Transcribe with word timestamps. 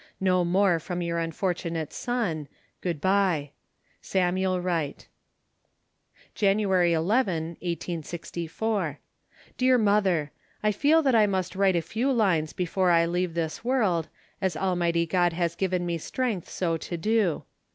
No 0.19 0.43
more 0.43 0.79
from 0.79 1.03
your 1.03 1.19
unfortunate 1.19 1.93
son, 1.93 2.47
"Good 2.81 2.99
bye." 2.99 3.51
"SAMUEL 4.01 4.59
WRIGHT." 4.59 5.07
"Jan. 6.33 6.59
11, 6.59 6.93
1864. 7.61 8.97
"Dear 9.59 9.77
Mother, 9.77 10.31
I 10.63 10.71
feel 10.71 11.03
that 11.03 11.13
I 11.13 11.27
must 11.27 11.55
write 11.55 11.75
a 11.75 11.83
few 11.83 12.11
lines 12.11 12.51
before 12.51 12.89
I 12.89 13.05
leave 13.05 13.35
this 13.35 13.63
world, 13.63 14.07
as 14.41 14.57
Almighty 14.57 15.05
God 15.05 15.33
has 15.33 15.53
given 15.53 15.85
me 15.85 15.99
strength 15.99 16.49
so 16.49 16.77
to 16.77 16.97
do. 16.97 17.43